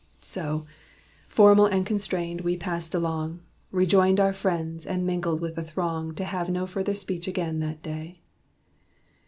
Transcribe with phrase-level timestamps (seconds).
[0.19, 0.65] So,
[1.29, 6.23] formal and constrained, we passed along, Rejoined our friends, and mingled with the throng To
[6.23, 8.19] have no further speech again that day.